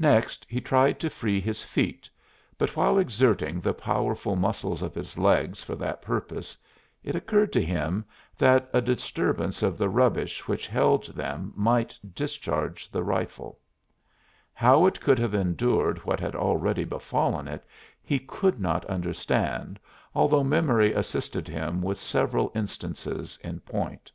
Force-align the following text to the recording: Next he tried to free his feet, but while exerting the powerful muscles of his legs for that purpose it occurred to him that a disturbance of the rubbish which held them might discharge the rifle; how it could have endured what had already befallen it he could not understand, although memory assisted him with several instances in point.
Next 0.00 0.44
he 0.48 0.60
tried 0.60 0.98
to 0.98 1.08
free 1.08 1.40
his 1.40 1.62
feet, 1.62 2.10
but 2.58 2.74
while 2.76 2.98
exerting 2.98 3.60
the 3.60 3.72
powerful 3.72 4.34
muscles 4.34 4.82
of 4.82 4.92
his 4.92 5.16
legs 5.16 5.62
for 5.62 5.76
that 5.76 6.02
purpose 6.02 6.56
it 7.04 7.14
occurred 7.14 7.52
to 7.52 7.62
him 7.62 8.04
that 8.36 8.68
a 8.74 8.80
disturbance 8.80 9.62
of 9.62 9.78
the 9.78 9.88
rubbish 9.88 10.48
which 10.48 10.66
held 10.66 11.14
them 11.14 11.52
might 11.54 11.96
discharge 12.12 12.90
the 12.90 13.04
rifle; 13.04 13.60
how 14.52 14.84
it 14.84 15.00
could 15.00 15.20
have 15.20 15.32
endured 15.32 15.98
what 15.98 16.18
had 16.18 16.34
already 16.34 16.82
befallen 16.82 17.46
it 17.46 17.64
he 18.02 18.18
could 18.18 18.58
not 18.60 18.84
understand, 18.86 19.78
although 20.12 20.42
memory 20.42 20.92
assisted 20.92 21.46
him 21.46 21.80
with 21.80 21.98
several 21.98 22.50
instances 22.56 23.38
in 23.44 23.60
point. 23.60 24.10